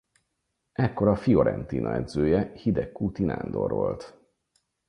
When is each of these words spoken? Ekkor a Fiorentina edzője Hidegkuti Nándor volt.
Ekkor 0.71 1.07
a 1.07 1.15
Fiorentina 1.15 1.93
edzője 1.95 2.51
Hidegkuti 2.55 3.23
Nándor 3.23 3.71
volt. 3.71 4.17